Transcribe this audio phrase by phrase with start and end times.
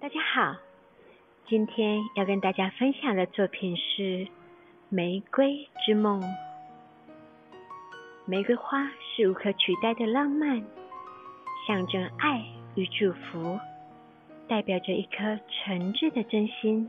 [0.00, 0.56] 大家好，
[1.46, 4.02] 今天要跟大家分享的作品是
[4.88, 6.22] 《玫瑰之梦》。
[8.24, 10.64] 玫瑰花是无可取代的浪漫，
[11.66, 12.42] 象征爱
[12.76, 13.60] 与祝福，
[14.48, 16.88] 代表着一颗诚挚的真心，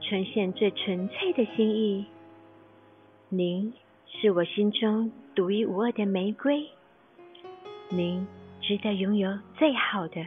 [0.00, 2.06] 呈现最纯粹的心意。
[3.28, 3.72] 您
[4.08, 6.68] 是我心中独一无二的玫瑰，
[7.88, 8.26] 您
[8.60, 10.26] 值得拥有最好的。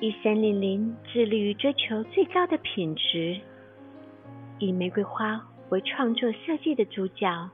[0.00, 3.40] 一三零零致力于追求最高的品质，
[4.60, 7.50] 以玫瑰花为创作设计的主角，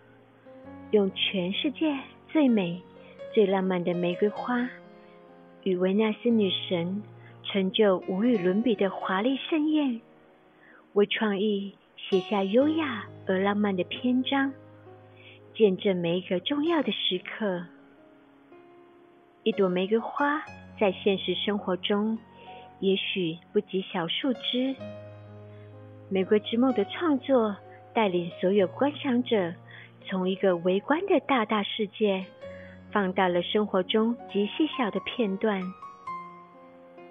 [0.91, 2.83] 用全世界最美、
[3.33, 4.69] 最浪漫的玫瑰花，
[5.63, 7.03] 与维纳斯女神
[7.45, 10.03] 成就无与伦比的华丽盛宴，
[10.93, 14.53] 为创意写下优雅而浪漫的篇章，
[15.55, 17.65] 见证每一个重要的时刻。
[19.45, 20.43] 一朵玫瑰花
[20.79, 22.19] 在现实生活中。
[22.81, 24.75] 也许不及小树枝，
[26.11, 27.57] 《玫瑰之梦》的创作
[27.95, 29.55] 带领所有观赏者
[30.07, 32.25] 从一个围观的大大世界，
[32.91, 35.63] 放大了生活中极细小的片段。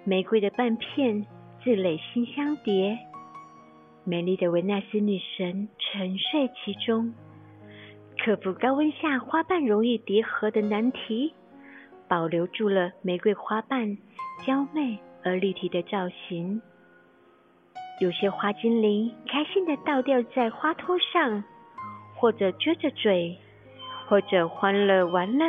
[0.04, 1.26] 玫瑰的瓣片
[1.64, 2.98] 自垒心香蝶，
[4.04, 7.12] 美丽的维纳斯女神沉睡其中，
[8.18, 11.32] 克服高温下花瓣容易叠合的难题，
[12.06, 13.96] 保留住了玫瑰花瓣
[14.46, 14.98] 娇媚。
[15.24, 16.60] 而立体的造型，
[18.00, 21.42] 有些花精灵开心的倒吊在花托上，
[22.14, 23.38] 或者撅着嘴，
[24.06, 25.46] 或者欢乐玩乐，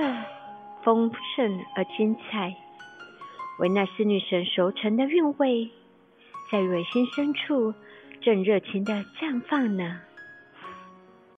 [0.84, 2.56] 丰盛而精彩。
[3.60, 5.70] 维纳斯女神熟成的韵味，
[6.52, 7.74] 在蕊心深处
[8.22, 10.00] 正热情的绽放呢。